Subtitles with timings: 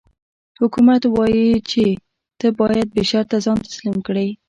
[0.61, 1.83] حکومت وايي چې
[2.39, 4.27] ته باید بې شرطه ځان تسلیم کړې.